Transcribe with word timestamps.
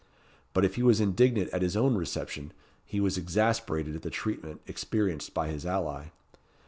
But 0.53 0.65
if 0.65 0.77
he 0.77 0.81
was 0.81 0.99
indignant 0.99 1.51
at 1.51 1.61
his 1.61 1.77
own 1.77 1.93
reception, 1.93 2.53
he 2.83 2.99
was 2.99 3.19
exasperated 3.19 3.95
at 3.95 4.01
the 4.01 4.09
treatment 4.09 4.61
experienced 4.65 5.35
by 5.35 5.49
his 5.49 5.63
ally. 5.63 6.05